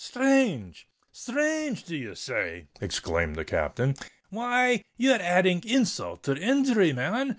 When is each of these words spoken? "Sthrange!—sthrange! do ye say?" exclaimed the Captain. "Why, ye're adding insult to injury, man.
"Sthrange!—sthrange! 0.03 1.83
do 1.85 1.95
ye 1.95 2.15
say?" 2.15 2.65
exclaimed 2.81 3.35
the 3.35 3.45
Captain. 3.45 3.93
"Why, 4.31 4.81
ye're 4.97 5.21
adding 5.21 5.61
insult 5.63 6.23
to 6.23 6.35
injury, 6.35 6.91
man. 6.91 7.29